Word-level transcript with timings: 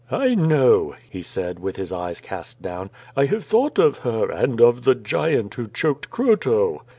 "I 0.09 0.33
know," 0.33 0.95
he 1.11 1.21
said, 1.21 1.59
with 1.59 1.75
his 1.75 1.91
eyes 1.91 2.21
cast 2.21 2.59
down. 2.59 2.89
"I 3.15 3.25
have 3.25 3.45
thought 3.45 3.77
of 3.77 3.99
her, 3.99 4.31
and 4.31 4.59
of 4.59 4.83
the 4.83 4.95
giant 4.95 5.53
who 5.53 5.67
choked 5.67 6.09
Croto." 6.09 6.79